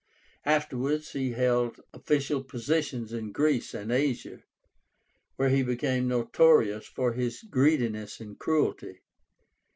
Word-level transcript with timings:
Afterwards 0.47 1.11
he 1.11 1.33
held 1.33 1.79
official 1.93 2.43
positions 2.43 3.13
in 3.13 3.31
Greece 3.31 3.75
and 3.75 3.91
Asia, 3.91 4.39
where 5.35 5.49
he 5.49 5.61
became 5.61 6.07
notorious 6.07 6.87
for 6.87 7.13
his 7.13 7.43
greediness 7.43 8.19
and 8.19 8.39
cruelty. 8.39 9.01